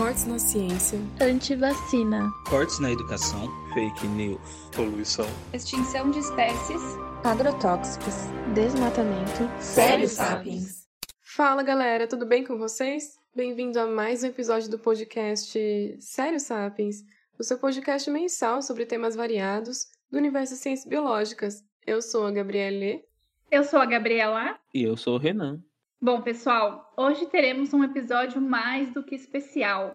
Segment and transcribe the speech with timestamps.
[0.00, 0.98] Cortes na ciência.
[1.20, 2.32] Antivacina.
[2.48, 3.46] Cortes na educação.
[3.74, 4.40] Fake news.
[4.74, 5.26] Poluição.
[5.52, 6.80] Extinção de espécies.
[7.22, 8.14] Agrotóxicos.
[8.54, 9.46] Desmatamento.
[9.60, 10.86] Sério Sapiens.
[11.20, 13.18] Fala galera, tudo bem com vocês?
[13.36, 15.52] Bem-vindo a mais um episódio do podcast
[16.00, 17.04] Sério Sapiens,
[17.38, 21.62] o seu podcast mensal sobre temas variados do universo de ciências biológicas.
[21.86, 23.04] Eu sou a Gabriele.
[23.50, 24.58] Eu sou a Gabriela.
[24.72, 25.62] E eu sou o Renan.
[26.02, 29.94] Bom, pessoal, hoje teremos um episódio mais do que especial.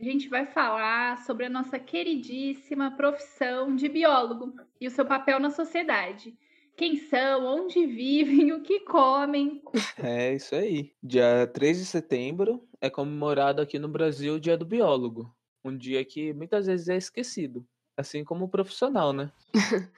[0.00, 5.38] A gente vai falar sobre a nossa queridíssima profissão de biólogo e o seu papel
[5.38, 6.34] na sociedade.
[6.74, 9.60] Quem são, onde vivem, o que comem.
[10.02, 10.94] É isso aí.
[11.02, 15.30] Dia 3 de setembro é comemorado aqui no Brasil o Dia do Biólogo.
[15.62, 17.62] Um dia que muitas vezes é esquecido.
[17.94, 19.30] Assim como o profissional, né?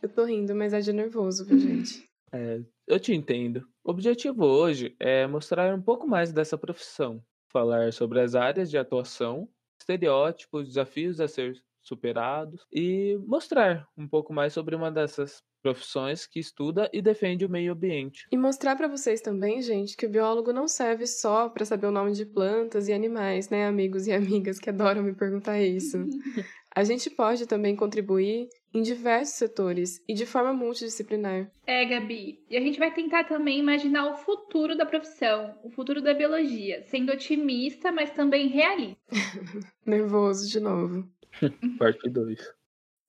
[0.00, 2.08] eu tô rindo, mas é de nervoso, viu, gente?
[2.32, 3.68] É, eu te entendo.
[3.86, 8.78] O objetivo hoje é mostrar um pouco mais dessa profissão, falar sobre as áreas de
[8.78, 9.46] atuação,
[9.78, 16.40] estereótipos, desafios a ser superados e mostrar um pouco mais sobre uma dessas profissões que
[16.40, 18.26] estuda e defende o meio ambiente.
[18.32, 21.92] E mostrar para vocês também, gente, que o biólogo não serve só para saber o
[21.92, 25.98] nome de plantas e animais, né, amigos e amigas que adoram me perguntar isso.
[26.74, 31.48] A gente pode também contribuir em diversos setores e de forma multidisciplinar.
[31.64, 32.40] É, Gabi.
[32.50, 36.82] E a gente vai tentar também imaginar o futuro da profissão, o futuro da biologia,
[36.82, 38.98] sendo otimista, mas também realista.
[39.86, 41.08] Nervoso de novo.
[41.78, 42.40] Parte 2.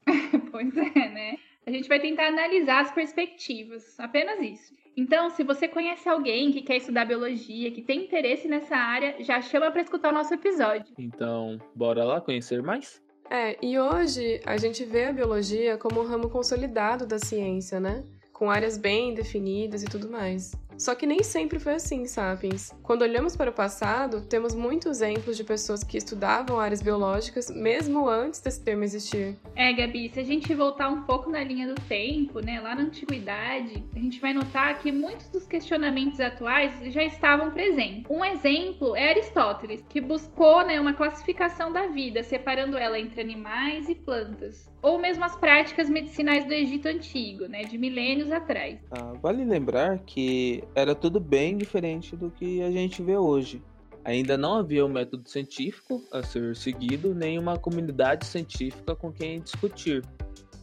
[0.51, 1.37] pois é, né?
[1.65, 4.75] A gente vai tentar analisar as perspectivas, apenas isso.
[4.95, 9.41] Então, se você conhece alguém que quer estudar biologia, que tem interesse nessa área, já
[9.41, 10.93] chama para escutar o nosso episódio.
[10.99, 13.03] Então, bora lá conhecer mais?
[13.29, 18.03] É, e hoje a gente vê a biologia como um ramo consolidado da ciência, né?
[18.31, 20.53] Com áreas bem definidas e tudo mais.
[20.77, 22.73] Só que nem sempre foi assim, Sapiens.
[22.83, 28.09] Quando olhamos para o passado, temos muitos exemplos de pessoas que estudavam áreas biológicas mesmo
[28.09, 29.37] antes desse termo existir.
[29.55, 32.83] É, Gabi, se a gente voltar um pouco na linha do tempo, né, lá na
[32.83, 38.05] antiguidade, a gente vai notar que muitos dos questionamentos atuais já estavam presentes.
[38.09, 43.87] Um exemplo é Aristóteles, que buscou, né, uma classificação da vida, separando ela entre animais
[43.89, 48.77] e plantas ou mesmo as práticas medicinais do Egito Antigo, né, de milênios atrás.
[48.91, 53.61] Ah, vale lembrar que era tudo bem diferente do que a gente vê hoje.
[54.03, 59.41] Ainda não havia um método científico a ser seguido, nem uma comunidade científica com quem
[59.41, 60.03] discutir.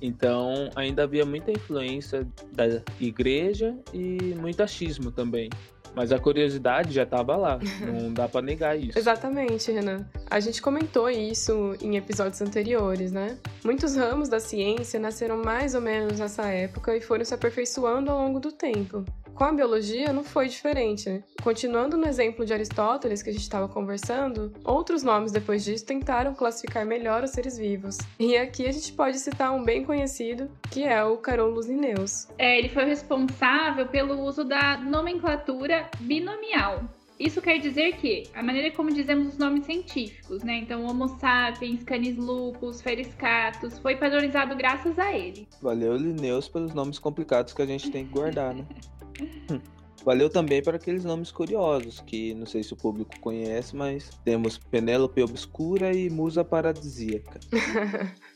[0.00, 2.64] Então, ainda havia muita influência da
[3.00, 5.48] igreja e muito achismo também.
[5.94, 8.98] Mas a curiosidade já estava lá, não dá para negar isso.
[8.98, 10.06] Exatamente, Renan.
[10.30, 13.38] A gente comentou isso em episódios anteriores, né?
[13.64, 18.18] Muitos ramos da ciência nasceram mais ou menos nessa época e foram se aperfeiçoando ao
[18.18, 19.04] longo do tempo.
[19.34, 21.24] Com a biologia não foi diferente.
[21.42, 26.34] Continuando no exemplo de Aristóteles que a gente estava conversando, outros nomes depois disso tentaram
[26.34, 27.98] classificar melhor os seres vivos.
[28.18, 32.28] E aqui a gente pode citar um bem conhecido, que é o Carolus Linnaeus.
[32.38, 36.82] É, ele foi responsável pelo uso da nomenclatura binomial.
[37.18, 40.56] Isso quer dizer que a maneira como dizemos os nomes científicos, né?
[40.56, 45.46] Então, Homo sapiens, Canis lupus, Felis catus, foi padronizado graças a ele.
[45.60, 48.66] Valeu, Linnaeus, pelos nomes complicados que a gente tem que guardar, né?
[50.04, 54.58] Valeu também para aqueles nomes curiosos, que não sei se o público conhece, mas temos
[54.58, 57.38] Penélope Obscura e Musa Paradisíaca.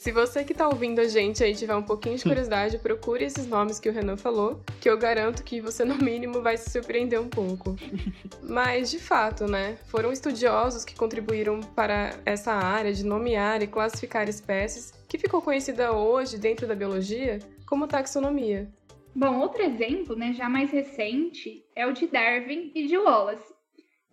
[0.00, 3.46] Se você que está ouvindo a gente aí tiver um pouquinho de curiosidade, procure esses
[3.46, 7.20] nomes que o Renan falou, que eu garanto que você, no mínimo, vai se surpreender
[7.20, 7.76] um pouco.
[8.42, 9.76] Mas, de fato, né?
[9.88, 15.92] Foram estudiosos que contribuíram para essa área de nomear e classificar espécies, que ficou conhecida
[15.92, 18.72] hoje, dentro da biologia, como taxonomia.
[19.14, 23.52] Bom, outro exemplo, né, já mais recente, é o de Darwin e de Wallace.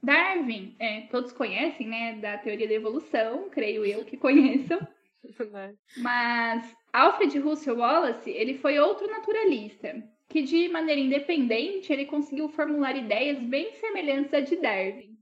[0.02, 4.80] Darwin, é, todos conhecem, né, da teoria da evolução, creio eu que conheçam.
[5.97, 12.96] Mas Alfred Russel Wallace, ele foi outro naturalista, que de maneira independente ele conseguiu formular
[12.96, 15.18] ideias bem semelhantes à de Darwin.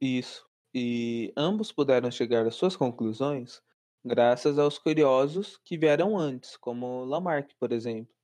[0.00, 0.44] Isso.
[0.74, 3.60] E ambos puderam chegar às suas conclusões
[4.04, 8.14] graças aos curiosos que vieram antes, como Lamarck, por exemplo.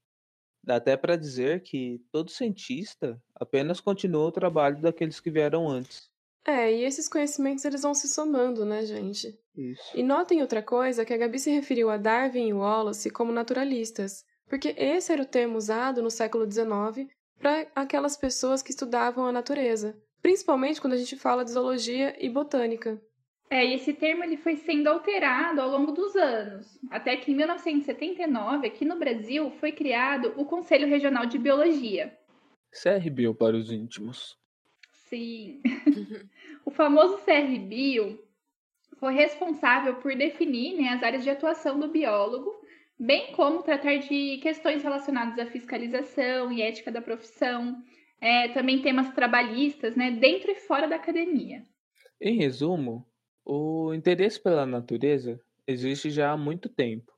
[0.66, 6.10] Dá até para dizer que todo cientista apenas continua o trabalho daqueles que vieram antes.
[6.44, 9.38] É, e esses conhecimentos eles vão se somando, né, gente?
[9.56, 9.96] Isso.
[9.96, 14.24] E notem outra coisa que a Gabi se referiu a Darwin e Wallace como naturalistas,
[14.48, 17.08] porque esse era o termo usado no século XIX
[17.38, 22.28] para aquelas pessoas que estudavam a natureza, principalmente quando a gente fala de zoologia e
[22.28, 23.00] botânica.
[23.48, 27.36] É, e esse termo ele foi sendo alterado ao longo dos anos, até que em
[27.36, 32.16] 1979, aqui no Brasil, foi criado o Conselho Regional de Biologia.
[32.70, 34.36] CRBio para os íntimos.
[35.08, 35.62] Sim.
[36.64, 38.18] o famoso CR Bio
[38.98, 42.52] foi responsável por definir né, as áreas de atuação do biólogo,
[42.98, 47.80] bem como tratar de questões relacionadas à fiscalização e ética da profissão,
[48.20, 51.62] é, também temas trabalhistas, né, dentro e fora da academia.
[52.20, 53.06] Em resumo,
[53.46, 57.12] o interesse pela natureza existe já há muito tempo.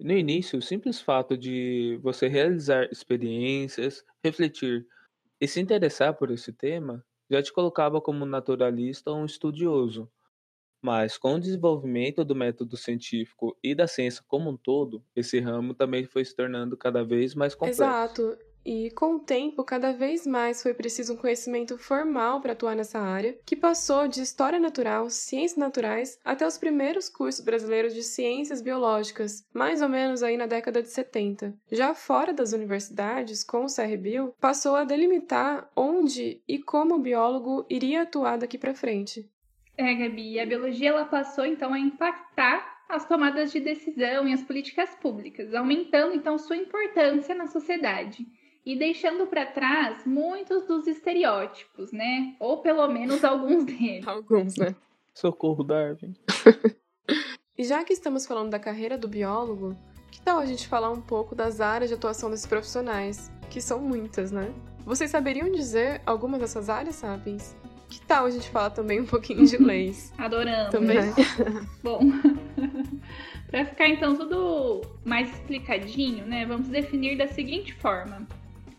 [0.00, 4.86] No início, o simples fato de você realizar experiências, refletir
[5.40, 10.10] e se interessar por esse tema já te colocava como naturalista ou um estudioso.
[10.82, 15.74] Mas com o desenvolvimento do método científico e da ciência como um todo, esse ramo
[15.74, 18.12] também foi se tornando cada vez mais complexo.
[18.12, 18.38] Exato.
[18.64, 22.98] E com o tempo, cada vez mais foi preciso um conhecimento formal para atuar nessa
[22.98, 28.62] área, que passou de história natural, ciências naturais, até os primeiros cursos brasileiros de ciências
[28.62, 31.54] biológicas, mais ou menos aí na década de 70.
[31.70, 37.66] Já fora das universidades, com o CRBio, passou a delimitar onde e como o biólogo
[37.68, 39.28] iria atuar daqui para frente.
[39.76, 44.42] É, Gabi, a biologia ela passou então a impactar as tomadas de decisão e as
[44.42, 48.26] políticas públicas, aumentando então sua importância na sociedade
[48.64, 52.34] e deixando para trás muitos dos estereótipos, né?
[52.40, 54.06] Ou pelo menos alguns deles.
[54.06, 54.74] alguns, né?
[55.12, 56.14] Socorro, Darwin.
[57.56, 59.76] e já que estamos falando da carreira do biólogo,
[60.10, 63.80] que tal a gente falar um pouco das áreas de atuação desses profissionais, que são
[63.80, 64.52] muitas, né?
[64.84, 67.56] Vocês saberiam dizer algumas dessas áreas, Sapiens?
[67.88, 70.12] Que tal a gente falar também um pouquinho de leis?
[70.18, 70.70] Adoramos.
[70.70, 70.98] Também.
[71.82, 72.00] Bom,
[73.46, 76.44] para ficar então tudo mais explicadinho, né?
[76.44, 78.26] Vamos definir da seguinte forma: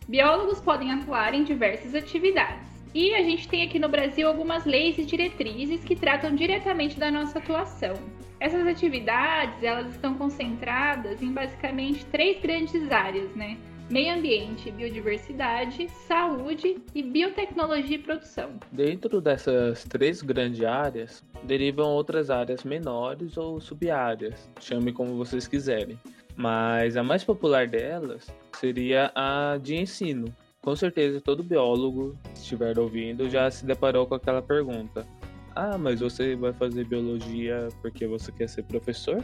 [0.08, 2.64] Biólogos podem atuar em diversas atividades.
[2.94, 7.10] E a gente tem aqui no Brasil algumas leis e diretrizes que tratam diretamente da
[7.10, 7.94] nossa atuação.
[8.38, 13.58] Essas atividades, elas estão concentradas em basicamente três grandes áreas, né?
[13.90, 18.50] Meio ambiente, biodiversidade, saúde e biotecnologia e produção.
[18.70, 25.98] Dentro dessas três grandes áreas, derivam outras áreas menores ou sub-áreas, chame como vocês quiserem.
[26.36, 30.26] Mas a mais popular delas seria a de ensino.
[30.60, 35.06] Com certeza todo biólogo, se estiver ouvindo, já se deparou com aquela pergunta:
[35.54, 39.22] Ah, mas você vai fazer biologia porque você quer ser professor?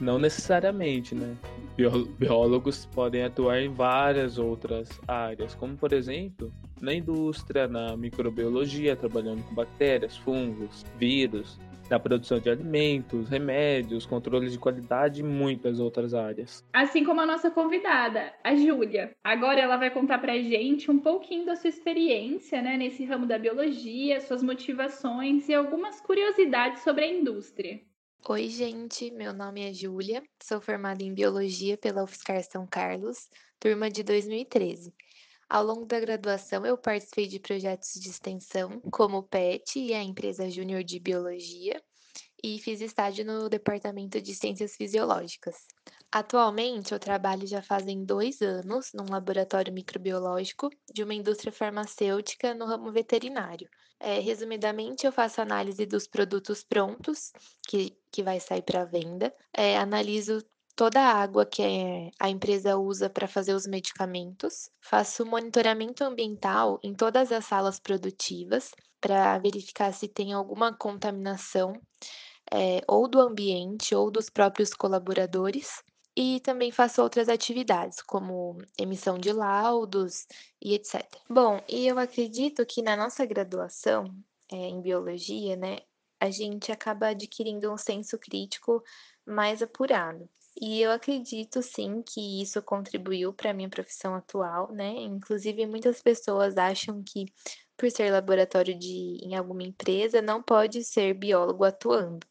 [0.00, 1.36] Não necessariamente, né?
[2.18, 9.42] Biólogos podem atuar em várias outras áreas, como por exemplo na indústria, na microbiologia, trabalhando
[9.44, 16.14] com bactérias, fungos, vírus, da produção de alimentos, remédios, controle de qualidade e muitas outras
[16.14, 16.64] áreas.
[16.72, 19.14] Assim como a nossa convidada, a Júlia.
[19.22, 23.38] Agora ela vai contar pra gente um pouquinho da sua experiência né, nesse ramo da
[23.38, 27.80] biologia, suas motivações e algumas curiosidades sobre a indústria.
[28.28, 33.28] Oi, gente, meu nome é Júlia, sou formada em Biologia pela UFSCar São Carlos,
[33.58, 34.94] turma de 2013.
[35.52, 40.02] Ao longo da graduação, eu participei de projetos de extensão, como o PET e a
[40.02, 41.78] empresa Júnior de Biologia,
[42.42, 45.66] e fiz estágio no Departamento de Ciências Fisiológicas.
[46.10, 52.64] Atualmente, eu trabalho já fazem dois anos num laboratório microbiológico de uma indústria farmacêutica no
[52.64, 53.68] ramo veterinário.
[54.00, 57.30] É, resumidamente, eu faço análise dos produtos prontos
[57.68, 60.42] que, que vai sair para venda, é, analiso
[60.74, 66.78] toda a água que eh, a empresa usa para fazer os medicamentos, faço monitoramento ambiental
[66.82, 71.74] em todas as salas produtivas para verificar se tem alguma contaminação
[72.52, 75.82] é, ou do ambiente ou dos próprios colaboradores.
[76.14, 80.26] E também faço outras atividades, como emissão de laudos
[80.60, 81.02] e etc.
[81.28, 84.04] Bom, e eu acredito que na nossa graduação
[84.50, 85.78] é, em biologia, né,
[86.20, 88.82] a gente acaba adquirindo um senso crítico
[89.26, 90.28] mais apurado.
[90.60, 94.90] E eu acredito sim que isso contribuiu para a minha profissão atual, né?
[94.90, 97.26] Inclusive, muitas pessoas acham que
[97.76, 102.26] por ser laboratório de em alguma empresa não pode ser biólogo atuando.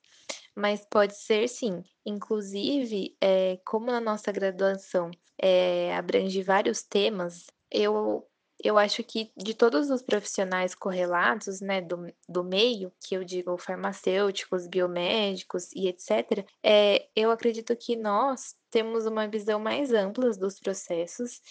[0.55, 1.83] Mas pode ser sim.
[2.05, 5.11] Inclusive, é, como na nossa graduação
[5.41, 8.27] é, abrange vários temas, eu
[8.63, 13.57] eu acho que de todos os profissionais correlatos, né, do, do meio, que eu digo
[13.57, 20.59] farmacêuticos, biomédicos e etc., é, eu acredito que nós temos uma visão mais ampla dos
[20.59, 21.41] processos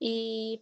[0.00, 0.60] e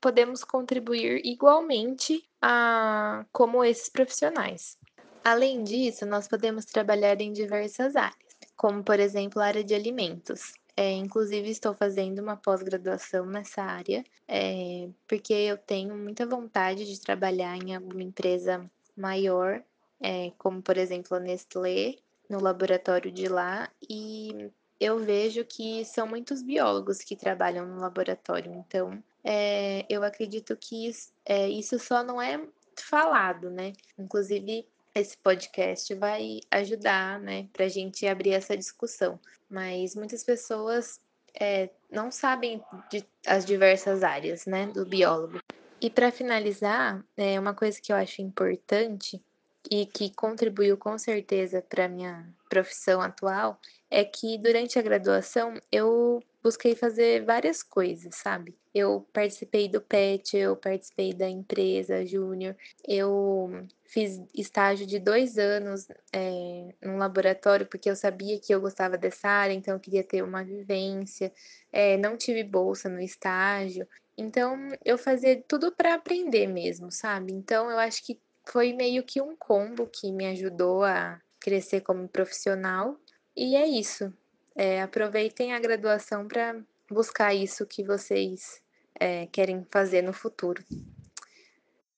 [0.00, 4.78] podemos contribuir igualmente a como esses profissionais.
[5.22, 8.16] Além disso, nós podemos trabalhar em diversas áreas,
[8.56, 10.54] como por exemplo a área de alimentos.
[10.76, 17.00] É, inclusive, estou fazendo uma pós-graduação nessa área, é, porque eu tenho muita vontade de
[17.00, 19.62] trabalhar em alguma empresa maior,
[20.00, 21.96] é, como por exemplo a Nestlé,
[22.28, 28.52] no laboratório de lá, e eu vejo que são muitos biólogos que trabalham no laboratório,
[28.54, 32.40] então é, eu acredito que isso, é, isso só não é
[32.76, 33.72] falado, né?
[33.98, 39.18] Inclusive, esse podcast vai ajudar, né, para a gente abrir essa discussão.
[39.48, 41.00] Mas muitas pessoas
[41.38, 45.40] é, não sabem de, as diversas áreas, né, do biólogo.
[45.80, 49.22] E para finalizar, é uma coisa que eu acho importante
[49.70, 53.58] e que contribuiu com certeza para minha profissão atual
[53.90, 58.56] é que durante a graduação eu busquei fazer várias coisas, sabe?
[58.74, 63.50] Eu participei do PET, eu participei da empresa júnior, eu
[63.84, 69.28] fiz estágio de dois anos é, num laboratório porque eu sabia que eu gostava dessa
[69.28, 71.32] área, então eu queria ter uma vivência.
[71.72, 77.32] É, não tive bolsa no estágio, então eu fazia tudo para aprender mesmo, sabe?
[77.32, 82.08] Então eu acho que foi meio que um combo que me ajudou a crescer como
[82.08, 82.96] profissional.
[83.36, 84.12] E é isso.
[84.54, 86.60] É, aproveitem a graduação para
[86.92, 88.60] buscar isso que vocês
[88.98, 90.62] é, querem fazer no futuro.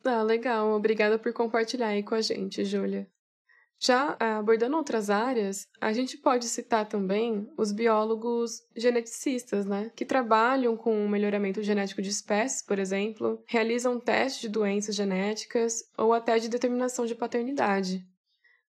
[0.04, 0.72] Ah, legal.
[0.72, 3.06] Obrigada por compartilhar aí com a gente, Júlia.
[3.84, 9.90] Já ah, abordando outras áreas, a gente pode citar também os biólogos geneticistas, né?
[9.96, 15.82] Que trabalham com o melhoramento genético de espécies, por exemplo, realizam testes de doenças genéticas
[15.98, 18.06] ou até de determinação de paternidade.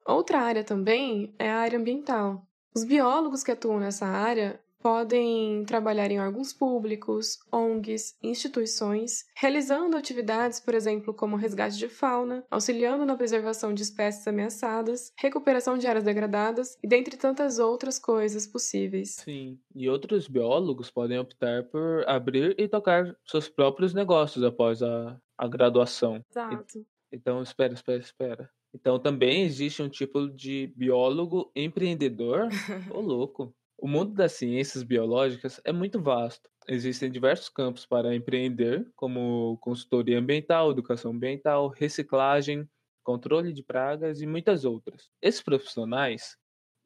[0.07, 2.47] Outra área também é a área ambiental.
[2.75, 10.59] Os biólogos que atuam nessa área podem trabalhar em órgãos públicos, ONGs, instituições, realizando atividades,
[10.59, 16.05] por exemplo, como resgate de fauna, auxiliando na preservação de espécies ameaçadas, recuperação de áreas
[16.05, 19.15] degradadas e dentre tantas outras coisas possíveis.
[19.21, 25.17] Sim, e outros biólogos podem optar por abrir e tocar seus próprios negócios após a,
[25.39, 26.21] a graduação.
[26.29, 26.85] Exato.
[27.13, 28.51] Então, espera, espera, espera.
[28.75, 32.49] Então também existe um tipo de biólogo empreendedor.
[32.91, 33.55] Ô, louco.
[33.83, 36.49] O mundo das ciências biológicas é muito vasto.
[36.69, 42.65] Existem diversos campos para empreender, como consultoria ambiental, educação ambiental, reciclagem,
[43.03, 45.11] controle de pragas e muitas outras.
[45.21, 46.37] Esses profissionais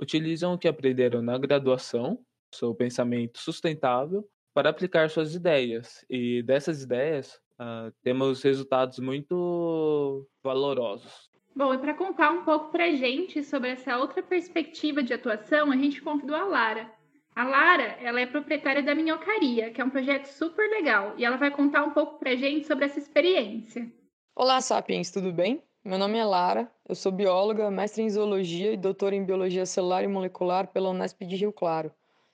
[0.00, 6.02] utilizam o que aprenderam na graduação, seu pensamento sustentável, para aplicar suas ideias.
[6.08, 11.25] E dessas ideias, uh, temos resultados muito valorosos.
[11.56, 15.76] Bom, e para contar um pouco para gente sobre essa outra perspectiva de atuação, a
[15.76, 16.92] gente convidou a Lara.
[17.34, 21.38] A Lara, ela é proprietária da Minhocaria, que é um projeto super legal, e ela
[21.38, 23.90] vai contar um pouco para gente sobre essa experiência.
[24.34, 25.62] Olá, Sapiens, tudo bem?
[25.82, 30.04] Meu nome é Lara, eu sou bióloga, mestre em zoologia e doutora em biologia celular
[30.04, 31.90] e molecular pela Unesp de Rio Claro.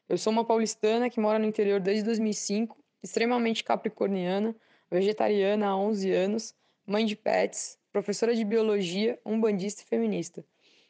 [0.08, 4.52] Eu sou uma paulistana que mora no interior desde 2005, extremamente capricorniana,
[4.90, 10.44] vegetariana há 11 anos, mãe de pets, professora de biologia, umbandista e feminista.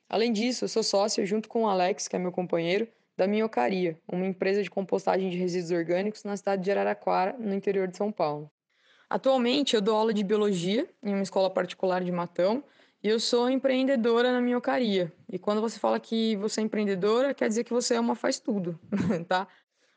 [0.08, 4.24] Além disso, sou sócia, junto com o Alex, que é meu companheiro, da Minhocaria, uma
[4.24, 8.50] empresa de compostagem de resíduos orgânicos na cidade de Araraquara, no interior de São Paulo.
[9.10, 12.64] Atualmente, eu dou aula de biologia em uma escola particular de Matão
[13.02, 15.12] e eu sou empreendedora na Minhocaria.
[15.30, 18.38] E quando você fala que você é empreendedora, quer dizer que você é uma faz
[18.38, 18.78] tudo,
[19.28, 19.46] tá?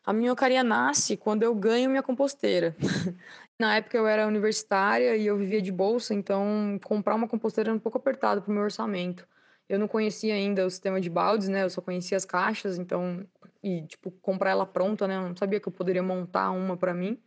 [0.05, 2.75] A minhocaria nasce quando eu ganho minha composteira.
[3.57, 7.75] Na época eu era universitária e eu vivia de bolsa, então comprar uma composteira era
[7.75, 9.27] um pouco apertado para o meu orçamento.
[9.67, 11.63] Eu não conhecia ainda o sistema de baldes, né?
[11.63, 13.25] Eu só conhecia as caixas, então
[13.63, 15.15] e tipo comprar ela pronta, né?
[15.15, 17.19] Eu não sabia que eu poderia montar uma para mim.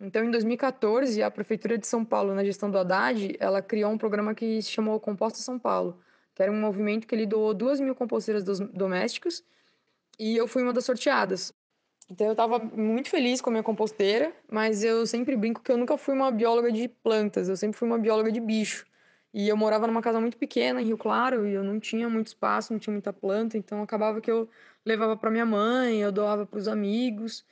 [0.00, 3.98] Então, em 2014, a prefeitura de São Paulo, na gestão do Haddad, ela criou um
[3.98, 6.00] programa que se chamou Composta São Paulo,
[6.34, 9.44] que era um movimento que ele doou duas mil composteiras domésticos
[10.18, 11.54] e eu fui uma das sorteadas.
[12.10, 15.76] Então eu estava muito feliz com a minha composteira, mas eu sempre brinco que eu
[15.76, 18.84] nunca fui uma bióloga de plantas, eu sempre fui uma bióloga de bicho.
[19.32, 22.26] E eu morava numa casa muito pequena em Rio Claro e eu não tinha muito
[22.26, 24.48] espaço, não tinha muita planta, então acabava que eu
[24.84, 27.44] levava para minha mãe, eu doava para os amigos.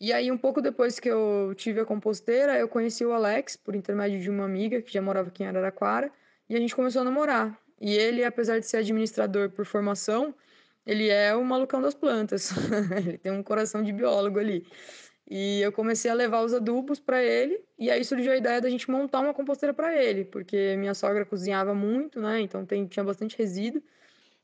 [0.00, 3.76] E aí um pouco depois que eu tive a composteira, eu conheci o Alex por
[3.76, 6.10] intermédio de uma amiga que já morava aqui em Araraquara,
[6.48, 7.56] e a gente começou a namorar.
[7.80, 10.34] E ele, apesar de ser administrador por formação,
[10.90, 12.50] ele é o malucão das plantas.
[13.06, 14.66] ele tem um coração de biólogo ali.
[15.30, 18.68] E eu comecei a levar os adubos para ele, e aí surgiu a ideia da
[18.68, 22.40] gente montar uma composteira para ele, porque minha sogra cozinhava muito, né?
[22.40, 23.80] Então tem, tinha bastante resíduo.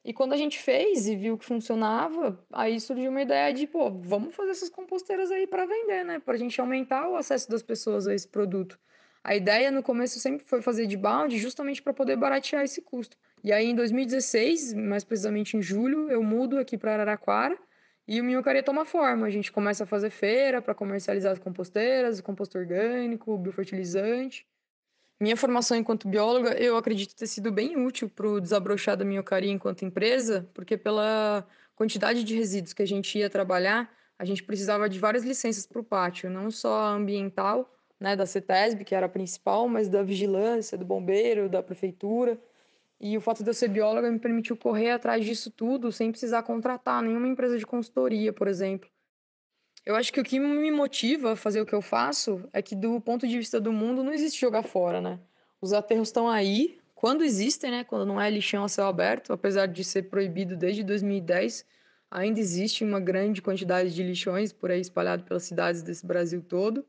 [0.05, 3.91] E quando a gente fez e viu que funcionava, aí surgiu uma ideia de, pô,
[3.91, 6.21] vamos fazer essas composteiras aí para vender, né?
[6.21, 8.79] Para a gente aumentar o acesso das pessoas a esse produto.
[9.25, 13.17] A ideia no começo sempre foi fazer de balde, justamente para poder baratear esse custo.
[13.47, 17.57] E aí, em 2016, mais precisamente em julho, eu mudo aqui para Araraquara
[18.05, 19.25] e o Minhocaria toma forma.
[19.25, 24.45] A gente começa a fazer feira para comercializar as composteiras, o composto orgânico, o biofertilizante.
[25.21, 29.53] Minha formação enquanto bióloga, eu acredito ter sido bem útil para o desabrochar da Minhocaria
[29.53, 33.89] enquanto empresa, porque pela quantidade de resíduos que a gente ia trabalhar,
[34.19, 38.27] a gente precisava de várias licenças para o pátio, não só a ambiental, né, da
[38.27, 42.37] CETESB, que era a principal, mas da vigilância, do bombeiro, da prefeitura.
[43.01, 46.43] E o fato de eu ser bióloga me permitiu correr atrás disso tudo sem precisar
[46.43, 48.89] contratar nenhuma empresa de consultoria, por exemplo.
[49.85, 52.75] Eu acho que o que me motiva a fazer o que eu faço é que,
[52.75, 55.21] do ponto de vista do mundo, não existe jogar fora, né?
[55.61, 57.85] Os aterros estão aí, quando existem, né?
[57.85, 61.65] Quando não é lixão a céu aberto, apesar de ser proibido desde 2010,
[62.11, 66.85] ainda existe uma grande quantidade de lixões por aí espalhado pelas cidades desse Brasil todo.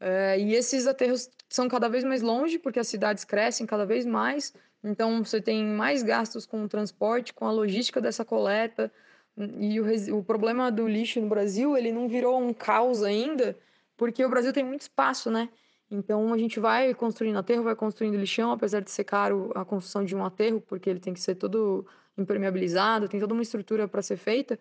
[0.00, 4.04] É, e esses aterros são cada vez mais longe, porque as cidades crescem cada vez
[4.04, 4.52] mais,
[4.86, 8.92] então você tem mais gastos com o transporte, com a logística dessa coleta,
[9.36, 13.58] e o, o problema do lixo no Brasil, ele não virou um caos ainda,
[13.96, 15.48] porque o Brasil tem muito espaço, né?
[15.90, 20.04] Então a gente vai construindo aterro, vai construindo lixão, apesar de ser caro a construção
[20.04, 24.02] de um aterro, porque ele tem que ser todo impermeabilizado, tem toda uma estrutura para
[24.02, 24.58] ser feita.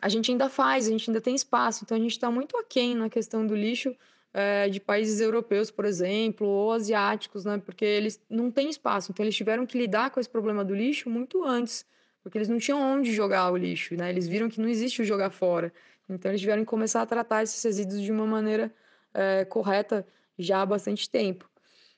[0.00, 2.94] A gente ainda faz, a gente ainda tem espaço, então a gente está muito aquém
[2.94, 3.94] na questão do lixo
[4.32, 7.58] é, de países europeus, por exemplo, ou asiáticos, né?
[7.58, 11.10] Porque eles não têm espaço, então eles tiveram que lidar com esse problema do lixo
[11.10, 11.86] muito antes
[12.28, 14.10] porque eles não tinham onde jogar o lixo, né?
[14.10, 15.72] Eles viram que não existe o jogar fora.
[16.08, 18.72] Então eles tiveram que começar a tratar esses resíduos de uma maneira
[19.14, 20.06] é, correta
[20.38, 21.48] já há bastante tempo.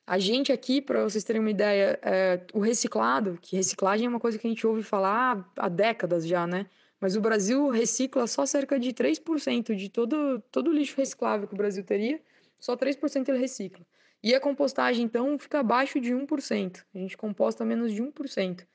[0.07, 4.19] A gente aqui, para vocês terem uma ideia, é, o reciclado, que reciclagem é uma
[4.21, 6.67] coisa que a gente ouve falar há décadas já, né?
[7.01, 11.55] Mas o Brasil recicla só cerca de 3% de todo, todo o lixo reciclável que
[11.55, 12.21] o Brasil teria,
[12.59, 13.85] só 3% ele recicla.
[14.23, 16.85] E a compostagem, então, fica abaixo de 1%.
[16.95, 18.67] A gente composta menos de 1%.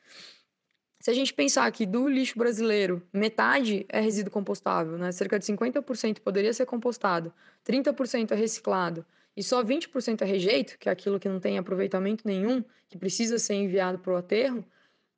[1.00, 5.12] Se a gente pensar que do lixo brasileiro, metade é resíduo compostável, né?
[5.12, 7.32] cerca de 50% poderia ser compostado,
[7.64, 9.06] 30% é reciclado
[9.38, 13.38] e só 20% é rejeito, que é aquilo que não tem aproveitamento nenhum, que precisa
[13.38, 14.66] ser enviado para o aterro,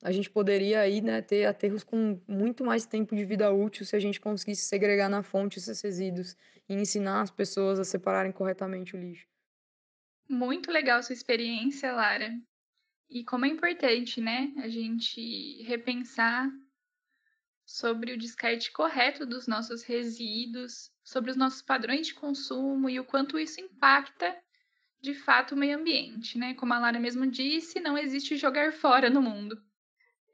[0.02, 3.96] a gente poderia aí, né, ter aterros com muito mais tempo de vida útil se
[3.96, 6.36] a gente conseguisse segregar na fonte esses resíduos
[6.68, 9.26] e ensinar as pessoas a separarem corretamente o lixo.
[10.28, 12.32] Muito legal sua experiência, Lara.
[13.10, 16.48] E como é importante, né, a gente repensar
[17.64, 23.04] sobre o descarte correto dos nossos resíduos, sobre os nossos padrões de consumo e o
[23.04, 24.36] quanto isso impacta
[25.00, 26.54] de fato o meio ambiente, né?
[26.54, 29.62] Como a Lara mesmo disse, não existe jogar fora no mundo.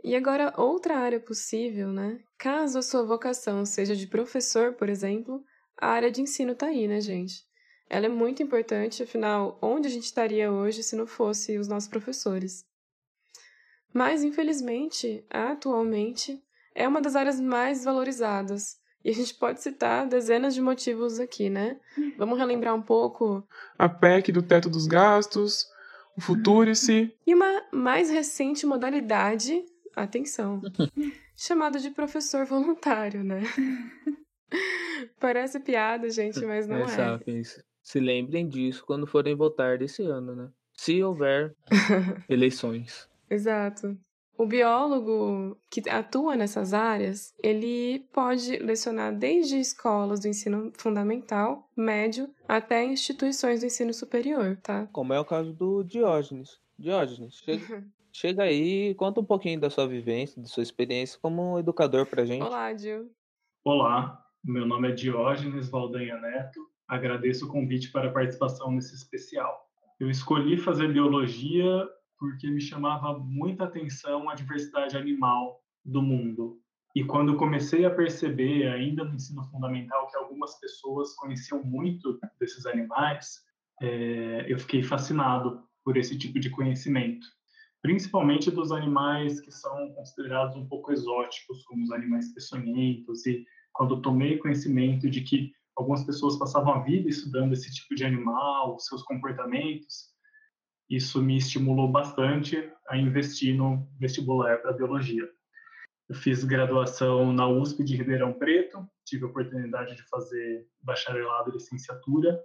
[0.05, 2.21] E agora, outra área possível, né?
[2.37, 5.43] Caso a sua vocação seja de professor, por exemplo,
[5.81, 7.43] a área de ensino tá aí, né, gente?
[7.89, 11.89] Ela é muito importante, afinal, onde a gente estaria hoje se não fosse os nossos
[11.89, 12.67] professores?
[13.95, 16.39] Mas, infelizmente, atualmente,
[16.75, 18.77] é uma das áreas mais valorizadas.
[19.03, 21.81] E a gente pode citar dezenas de motivos aqui, né?
[22.19, 23.43] Vamos relembrar um pouco.
[23.79, 25.67] A PEC do teto dos gastos,
[26.15, 27.11] o Futurice.
[27.27, 29.65] E uma mais recente modalidade,
[29.97, 30.61] atenção,
[31.37, 33.43] chamada de professor voluntário, né?
[35.21, 36.89] Parece piada, gente, mas não é.
[36.89, 37.63] Sapiens.
[37.83, 40.49] Se lembrem disso quando forem votar desse ano, né?
[40.73, 41.55] Se houver
[42.29, 43.09] eleições.
[43.29, 43.97] Exato.
[44.37, 52.29] O biólogo que atua nessas áreas, ele pode lecionar desde escolas do ensino fundamental, médio,
[52.49, 54.89] até instituições do ensino superior, tá?
[54.91, 56.59] Como é o caso do Diógenes.
[56.77, 61.59] Diógenes, chega, chega aí e conta um pouquinho da sua vivência, da sua experiência como
[61.59, 62.43] educador pra gente.
[62.43, 63.11] Olá, Dio.
[63.65, 69.69] Olá, meu nome é Diógenes Valdanha Neto, Agradeço o convite para a participação nesse especial.
[69.99, 76.61] Eu escolhi fazer biologia porque me chamava muita atenção a diversidade animal do mundo.
[76.95, 82.67] E quando comecei a perceber, ainda no ensino fundamental, que algumas pessoas conheciam muito desses
[82.67, 83.41] animais,
[83.83, 87.27] é, eu fiquei fascinado por esse tipo de conhecimento,
[87.85, 93.27] principalmente dos animais que são considerados um pouco exóticos, como os animais peçonhentos.
[93.27, 93.45] E
[93.75, 98.79] quando tomei conhecimento de que algumas pessoas passavam a vida estudando esse tipo de animal,
[98.81, 100.15] seus comportamentos.
[100.89, 105.29] Isso me estimulou bastante a investir no vestibular para biologia.
[106.09, 111.53] Eu fiz graduação na USP de Ribeirão Preto, tive a oportunidade de fazer bacharelado e
[111.53, 112.43] licenciatura.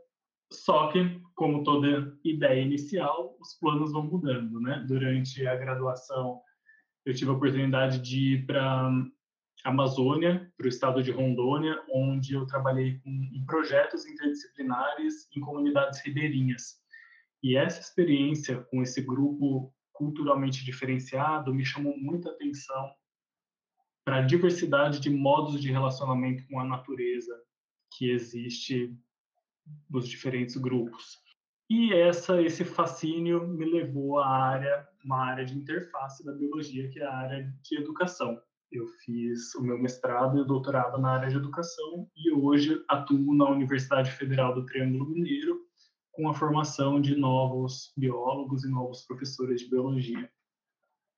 [0.52, 4.84] Só que, como toda ideia inicial, os planos vão mudando, né?
[4.88, 6.42] Durante a graduação,
[7.06, 8.92] eu tive a oportunidade de ir para
[9.64, 16.02] Amazônia, para o estado de Rondônia, onde eu trabalhei com, em projetos interdisciplinares em comunidades
[16.04, 16.80] ribeirinhas.
[17.44, 22.90] E essa experiência com esse grupo culturalmente diferenciado me chamou muita atenção
[24.06, 27.38] para a diversidade de modos de relacionamento com a natureza
[27.92, 28.98] que existe
[29.89, 31.17] nos diferentes grupos.
[31.69, 36.99] E essa esse fascínio me levou à área, uma área de interface da biologia, que
[36.99, 38.41] é a área de educação.
[38.71, 43.49] Eu fiz o meu mestrado e doutorado na área de educação e hoje atuo na
[43.49, 45.60] Universidade Federal do Triângulo Mineiro
[46.12, 50.29] com a formação de novos biólogos e novos professores de biologia.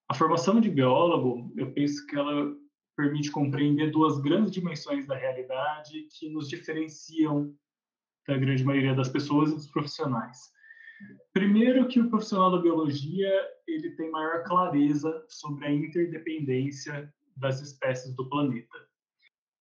[0.10, 2.54] A formação de biólogo, eu penso que ela
[2.96, 7.56] permite compreender duas grandes dimensões da realidade que nos diferenciam
[8.28, 10.52] da grande maioria das pessoas e dos profissionais.
[11.34, 13.32] Primeiro que o profissional da biologia
[13.68, 18.78] ele tem maior clareza sobre a interdependência das espécies do planeta.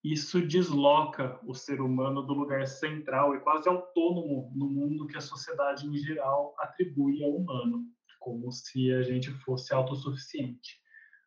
[0.02, 5.20] Isso desloca o ser humano do lugar central e quase autônomo no mundo que a
[5.20, 7.84] sociedade em geral atribui ao humano,
[8.18, 10.80] como se a gente fosse autossuficiente.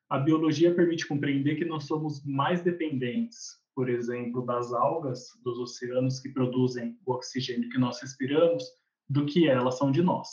[0.09, 6.19] A biologia permite compreender que nós somos mais dependentes, por exemplo, das algas dos oceanos
[6.19, 8.63] que produzem o oxigênio que nós respiramos,
[9.09, 10.27] do que elas são de nós.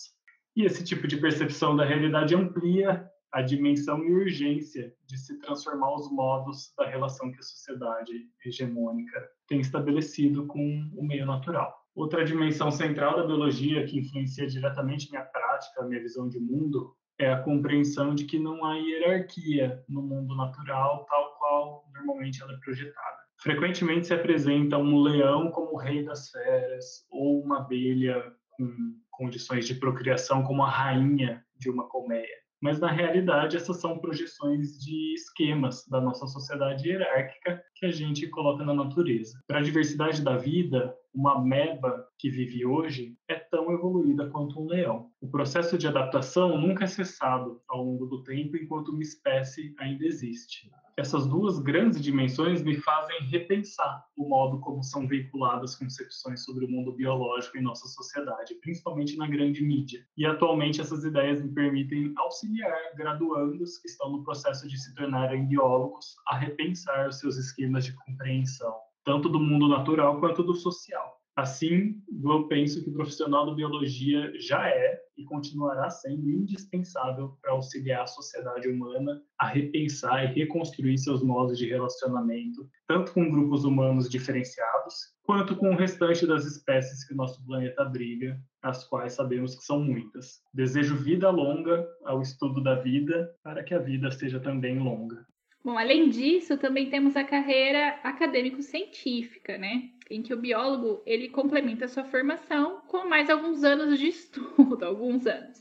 [0.56, 5.94] E esse tipo de percepção da realidade amplia a dimensão e urgência de se transformar
[5.94, 8.12] os modos da relação que a sociedade
[8.44, 11.72] hegemônica tem estabelecido com o meio natural.
[11.94, 17.30] Outra dimensão central da biologia que influencia diretamente minha prática, minha visão de mundo, é
[17.30, 22.56] a compreensão de que não há hierarquia no mundo natural tal qual normalmente ela é
[22.56, 23.19] projetada.
[23.42, 28.70] Frequentemente se apresenta um leão como rei das feras ou uma abelha com
[29.10, 34.78] condições de procriação como a rainha de uma colmeia mas na realidade essas são projeções
[34.78, 39.40] de esquemas da nossa sociedade hierárquica que a gente coloca na natureza.
[39.46, 44.66] Para a diversidade da vida, uma ameba que vive hoje é tão evoluída quanto um
[44.66, 45.10] leão.
[45.20, 50.04] O processo de adaptação nunca é cessado ao longo do tempo enquanto uma espécie ainda
[50.04, 50.70] existe.
[51.00, 56.70] Essas duas grandes dimensões me fazem repensar o modo como são veiculadas concepções sobre o
[56.70, 60.04] mundo biológico em nossa sociedade, principalmente na grande mídia.
[60.14, 65.48] E atualmente essas ideias me permitem auxiliar graduandos que estão no processo de se tornarem
[65.48, 71.19] biólogos a repensar os seus esquemas de compreensão tanto do mundo natural quanto do social.
[71.40, 77.52] Assim, eu penso que o profissional da biologia já é e continuará sendo indispensável para
[77.52, 83.64] auxiliar a sociedade humana a repensar e reconstruir seus modos de relacionamento, tanto com grupos
[83.64, 89.14] humanos diferenciados, quanto com o restante das espécies que o nosso planeta abriga, as quais
[89.14, 90.42] sabemos que são muitas.
[90.52, 95.24] Desejo vida longa ao estudo da vida, para que a vida seja também longa.
[95.64, 99.90] Bom, além disso, também temos a carreira acadêmico-científica, né?
[100.10, 104.82] Em que o biólogo ele complementa a sua formação com mais alguns anos de estudo,
[104.84, 105.60] alguns anos.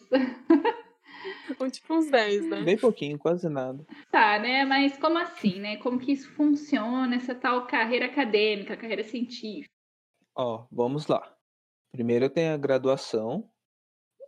[1.59, 2.61] Ou tipo uns 10, né?
[2.61, 3.85] Bem pouquinho, quase nada.
[4.11, 4.65] Tá, né?
[4.65, 5.77] Mas como assim, né?
[5.77, 9.69] Como que isso funciona, essa tal carreira acadêmica, carreira científica?
[10.35, 11.35] Ó, vamos lá.
[11.91, 13.47] Primeiro tem a graduação,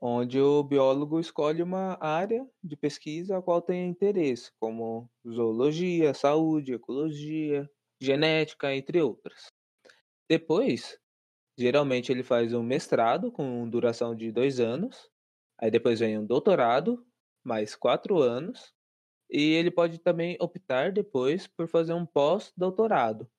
[0.02, 6.74] onde o biólogo escolhe uma área de pesquisa a qual tem interesse, como zoologia, saúde,
[6.74, 9.52] ecologia, genética, entre outras.
[10.32, 10.98] Depois,
[11.58, 15.12] geralmente ele faz um mestrado com duração de dois anos,
[15.58, 17.06] aí depois vem um doutorado,
[17.44, 18.74] mais quatro anos,
[19.30, 23.30] e ele pode também optar depois por fazer um pós-doutorado.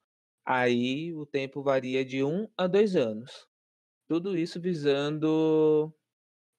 [0.47, 3.49] Aí o tempo varia de um a dois anos.
[4.07, 5.91] Tudo isso visando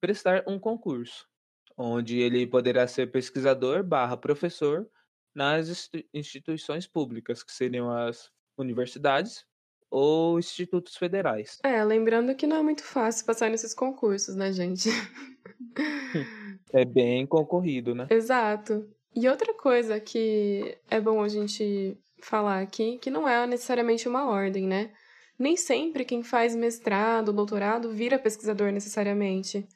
[0.02, 1.30] prestar um concurso,
[1.78, 4.90] onde ele poderá ser pesquisador barra professor
[5.36, 9.46] nas instituições públicas, que seriam as universidades
[9.94, 11.60] ou institutos federais.
[11.64, 14.90] É, lembrando que não é muito fácil passar nesses concursos, né, gente?
[16.72, 18.08] É bem concorrido, né?
[18.10, 18.90] Exato.
[19.16, 24.28] E outra coisa que é bom a gente falar aqui, que não é necessariamente uma
[24.28, 24.90] ordem, né?
[25.38, 29.68] Nem sempre quem faz mestrado, doutorado vira pesquisador necessariamente.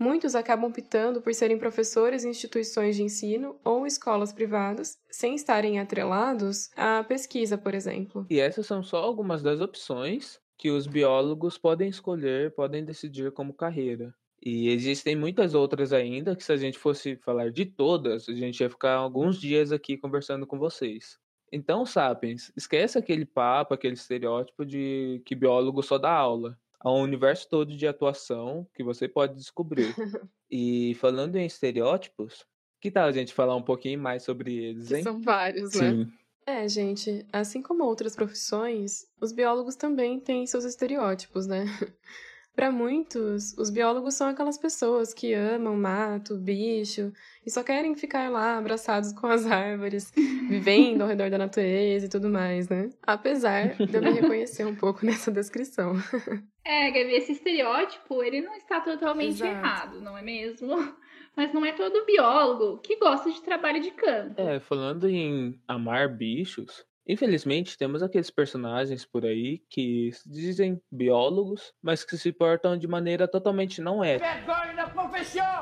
[0.00, 5.78] Muitos acabam optando por serem professores em instituições de ensino ou escolas privadas, sem estarem
[5.78, 8.24] atrelados à pesquisa, por exemplo.
[8.30, 13.52] E essas são só algumas das opções que os biólogos podem escolher, podem decidir como
[13.52, 14.14] carreira.
[14.42, 18.58] E existem muitas outras ainda, que se a gente fosse falar de todas, a gente
[18.60, 21.18] ia ficar alguns dias aqui conversando com vocês.
[21.52, 27.02] Então, Sapiens, esquece aquele papo, aquele estereótipo de que biólogo só dá aula há um
[27.02, 29.94] universo todo de atuação que você pode descobrir.
[30.50, 32.46] e falando em estereótipos,
[32.80, 34.98] que tal a gente falar um pouquinho mais sobre eles, hein?
[34.98, 35.90] Que são vários, né?
[35.90, 36.12] Sim.
[36.46, 41.64] É, gente, assim como outras profissões, os biólogos também têm seus estereótipos, né?
[42.54, 47.12] Para muitos, os biólogos são aquelas pessoas que amam mato, bicho
[47.46, 50.12] e só querem ficar lá abraçados com as árvores,
[50.48, 52.90] vivendo ao redor da natureza e tudo mais, né?
[53.02, 55.94] Apesar de eu me reconhecer um pouco nessa descrição.
[56.64, 59.50] É, Gabi, esse estereótipo, ele não está totalmente Exato.
[59.50, 60.68] errado, não é mesmo?
[61.36, 64.34] Mas não é todo biólogo que gosta de trabalho de campo.
[64.40, 71.72] É, falando em amar bichos, Infelizmente, temos aqueles personagens por aí que se dizem biólogos,
[71.82, 74.28] mas que se portam de maneira totalmente não ética,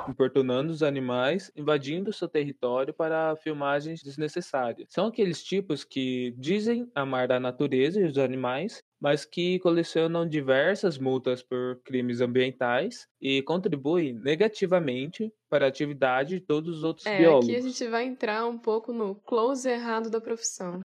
[0.06, 4.88] importunando os animais, invadindo seu território para filmagens desnecessárias.
[4.90, 10.98] São aqueles tipos que dizem amar a natureza e os animais, mas que colecionam diversas
[10.98, 17.18] multas por crimes ambientais e contribuem negativamente para a atividade de todos os outros é,
[17.18, 17.48] biólogos.
[17.48, 20.80] Aqui a gente vai entrar um pouco no close errado da profissão.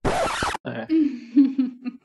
[0.67, 0.87] É.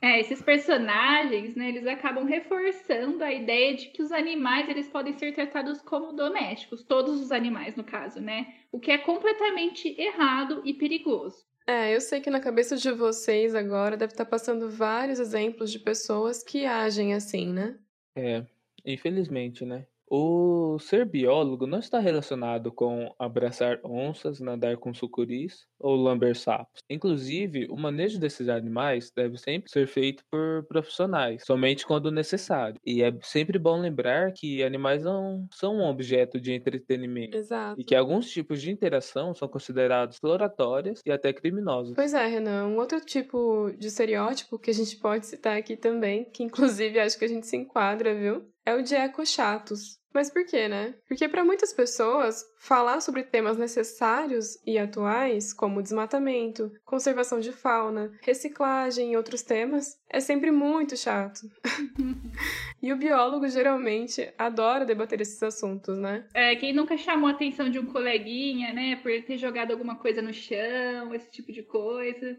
[0.00, 5.12] é, esses personagens, né, eles acabam reforçando a ideia de que os animais eles podem
[5.12, 8.54] ser tratados como domésticos, todos os animais no caso, né?
[8.72, 11.44] O que é completamente errado e perigoso.
[11.66, 15.80] É, eu sei que na cabeça de vocês agora deve estar passando vários exemplos de
[15.80, 17.76] pessoas que agem assim, né?
[18.14, 18.46] É,
[18.84, 19.84] infelizmente, né?
[20.08, 26.80] O ser biólogo não está relacionado com abraçar onças, nadar com sucuris ou lamber sapos.
[26.88, 32.80] Inclusive, o manejo desses animais deve sempre ser feito por profissionais, somente quando necessário.
[32.84, 37.36] E é sempre bom lembrar que animais não são um objeto de entretenimento.
[37.36, 37.80] Exato.
[37.80, 41.94] E que alguns tipos de interação são considerados exploratórias e até criminosas.
[41.94, 42.66] Pois é, Renan.
[42.66, 47.18] Um outro tipo de estereótipo que a gente pode citar aqui também, que inclusive acho
[47.18, 48.46] que a gente se enquadra, viu?
[48.66, 50.00] é o de ecochatos.
[50.16, 50.94] Mas por quê, né?
[51.06, 58.10] Porque para muitas pessoas, falar sobre temas necessários e atuais, como desmatamento, conservação de fauna,
[58.22, 61.40] reciclagem e outros temas, é sempre muito chato.
[62.82, 66.26] e o biólogo geralmente adora debater esses assuntos, né?
[66.32, 70.22] É, quem nunca chamou a atenção de um coleguinha, né, por ter jogado alguma coisa
[70.22, 72.38] no chão, esse tipo de coisa.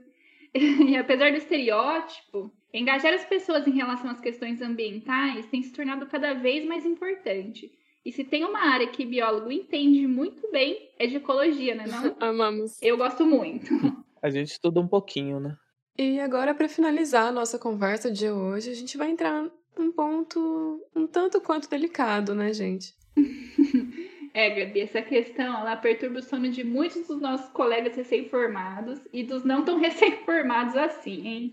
[0.52, 6.06] e apesar do estereótipo, engajar as pessoas em relação às questões ambientais tem se tornado
[6.06, 7.72] cada vez mais importante.
[8.06, 11.86] E se tem uma área que biólogo entende muito bem, é de ecologia, né?
[11.88, 12.16] Não?
[12.26, 12.82] Amamos.
[12.82, 13.68] Eu gosto muito.
[14.22, 15.56] A gente estuda um pouquinho, né?
[15.98, 19.46] E agora, para finalizar a nossa conversa de hoje, a gente vai entrar
[19.78, 22.94] num ponto um tanto quanto delicado, né, gente?
[24.34, 29.24] É, Gabi, essa questão ela perturba o sono de muitos dos nossos colegas recém-formados e
[29.24, 31.52] dos não tão recém-formados assim, hein?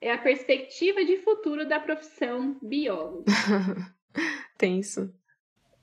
[0.00, 3.24] É a perspectiva de futuro da profissão biólogo.
[4.58, 5.12] Tenso.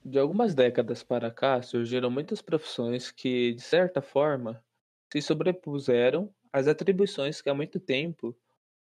[0.04, 4.64] De algumas décadas para cá, surgiram muitas profissões que, de certa forma,
[5.12, 8.36] se sobrepuseram às atribuições que há muito tempo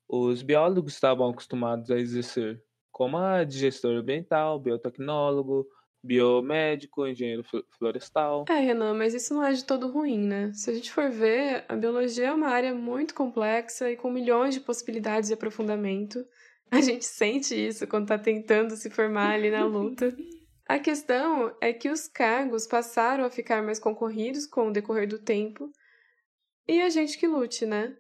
[0.09, 5.67] os biólogos estavam acostumados a exercer, como a de gestor ambiental, biotecnólogo,
[6.03, 7.45] biomédico, engenheiro
[7.79, 8.45] florestal.
[8.49, 10.53] É, Renan, mas isso não é de todo ruim, né?
[10.53, 14.55] Se a gente for ver, a biologia é uma área muito complexa e com milhões
[14.55, 16.25] de possibilidades de aprofundamento.
[16.71, 20.15] A gente sente isso quando tá tentando se formar ali na luta.
[20.67, 25.19] A questão é que os cargos passaram a ficar mais concorridos com o decorrer do
[25.19, 25.71] tempo.
[26.67, 27.95] E a gente que lute, né?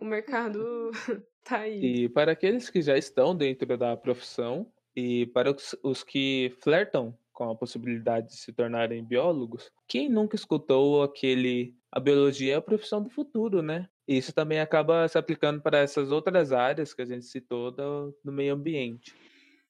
[0.00, 0.90] O mercado
[1.42, 2.04] tá aí.
[2.04, 7.16] E para aqueles que já estão dentro da profissão e para os, os que flertam
[7.46, 12.62] com a possibilidade de se tornarem biólogos, quem nunca escutou aquele a biologia é a
[12.62, 13.86] profissão do futuro, né?
[14.08, 18.54] Isso também acaba se aplicando para essas outras áreas que a gente citou do meio
[18.54, 19.14] ambiente.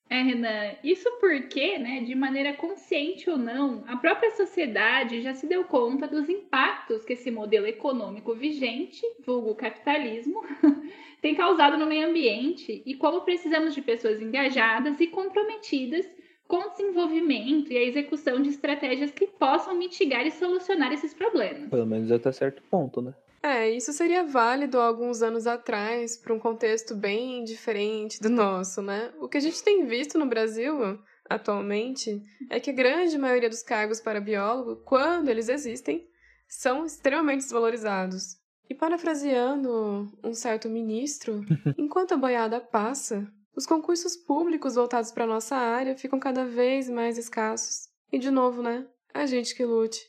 [0.08, 5.46] É, Renan, isso porque, né, de maneira consciente ou não, a própria sociedade já se
[5.48, 10.44] deu conta dos impactos que esse modelo econômico vigente, vulgo capitalismo,
[11.22, 16.06] tem causado no meio ambiente e como precisamos de pessoas engajadas e comprometidas
[16.52, 21.70] com o desenvolvimento e a execução de estratégias que possam mitigar e solucionar esses problemas.
[21.70, 23.14] Pelo menos até certo ponto, né?
[23.42, 29.10] É, isso seria válido alguns anos atrás para um contexto bem diferente do nosso, né?
[29.18, 33.62] O que a gente tem visto no Brasil atualmente é que a grande maioria dos
[33.62, 36.06] cargos para biólogo, quando eles existem,
[36.46, 38.36] são extremamente desvalorizados.
[38.68, 41.42] E parafraseando um certo ministro,
[41.78, 47.18] enquanto a boiada passa, os concursos públicos voltados para nossa área ficam cada vez mais
[47.18, 47.90] escassos.
[48.10, 48.86] E de novo, né?
[49.12, 50.06] A gente que lute.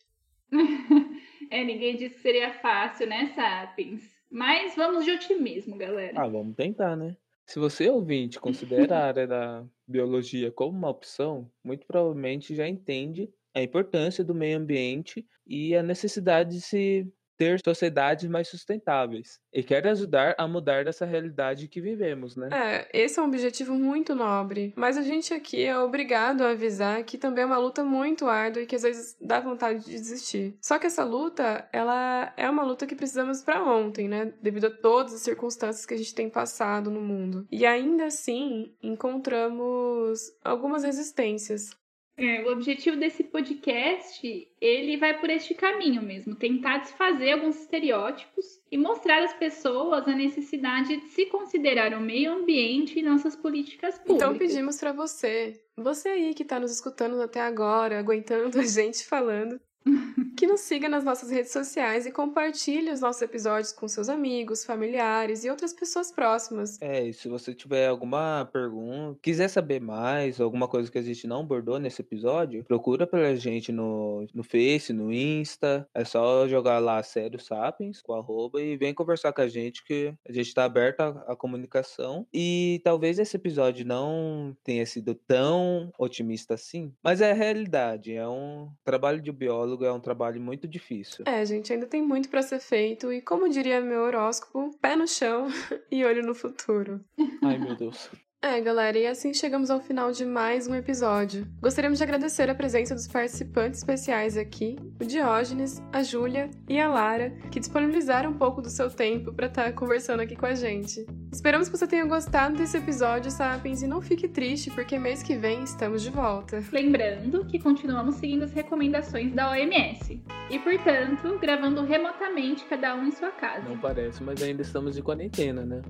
[1.49, 4.03] é, ninguém disse que seria fácil, né, Sapiens?
[4.31, 6.21] Mas vamos de otimismo, galera.
[6.21, 7.15] Ah, vamos tentar, né?
[7.45, 13.29] Se você, ouvinte, considera a área da biologia como uma opção, muito provavelmente já entende
[13.53, 19.63] a importância do meio ambiente e a necessidade de se ter sociedades mais sustentáveis e
[19.63, 22.49] quer ajudar a mudar dessa realidade que vivemos, né?
[22.51, 27.03] É, esse é um objetivo muito nobre, mas a gente aqui é obrigado a avisar
[27.03, 30.57] que também é uma luta muito árdua e que às vezes dá vontade de desistir.
[30.61, 34.33] Só que essa luta, ela é uma luta que precisamos para ontem, né?
[34.41, 37.47] Devido a todas as circunstâncias que a gente tem passado no mundo.
[37.51, 41.71] E ainda assim, encontramos algumas resistências.
[42.15, 48.61] É, o objetivo desse podcast, ele vai por este caminho mesmo, tentar desfazer alguns estereótipos
[48.71, 53.97] e mostrar às pessoas a necessidade de se considerar o meio ambiente em nossas políticas
[53.97, 54.15] públicas.
[54.15, 59.05] Então pedimos para você, você aí que está nos escutando até agora, aguentando a gente
[59.05, 59.59] falando,
[60.37, 64.65] que nos siga nas nossas redes sociais e compartilhe os nossos episódios com seus amigos,
[64.65, 66.81] familiares e outras pessoas próximas.
[66.81, 71.27] É, e se você tiver alguma pergunta, quiser saber mais, alguma coisa que a gente
[71.27, 75.87] não abordou nesse episódio, procura pela gente no, no Face, no Insta.
[75.93, 80.13] É só jogar lá Sério Sapiens com arroba e vem conversar com a gente que
[80.27, 82.25] a gente está aberto à, à comunicação.
[82.33, 88.13] E talvez esse episódio não tenha sido tão otimista assim, mas é a realidade.
[88.13, 91.23] É um trabalho de biólogo, é um trabalho muito difícil.
[91.27, 95.07] É, gente, ainda tem muito para ser feito e como diria meu horóscopo, pé no
[95.07, 95.47] chão
[95.91, 96.99] e olho no futuro.
[97.41, 98.09] Ai, meu Deus.
[98.45, 101.47] É, galera, e assim chegamos ao final de mais um episódio.
[101.61, 106.89] Gostaríamos de agradecer a presença dos participantes especiais aqui, o Diógenes, a Júlia e a
[106.89, 110.55] Lara, que disponibilizaram um pouco do seu tempo para estar tá conversando aqui com a
[110.55, 111.05] gente.
[111.31, 115.37] Esperamos que você tenha gostado desse episódio, Sapiens, e não fique triste, porque mês que
[115.37, 116.61] vem estamos de volta.
[116.69, 123.11] Lembrando que continuamos seguindo as recomendações da OMS e, portanto, gravando remotamente cada um em
[123.11, 123.69] sua casa.
[123.69, 125.81] Não parece, mas ainda estamos de quarentena, né?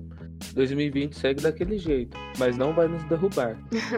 [0.54, 3.56] 2020 segue daquele jeito, mas não vai nos derrubar.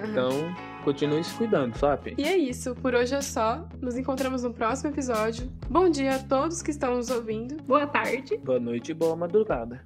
[0.09, 0.31] Então,
[0.85, 2.15] continue se cuidando, sabe?
[2.17, 3.67] E é isso, por hoje é só.
[3.83, 5.51] Nos encontramos no próximo episódio.
[5.69, 7.57] Bom dia a todos que estão nos ouvindo.
[7.65, 8.37] Boa tarde.
[8.37, 9.85] Boa noite e boa madrugada.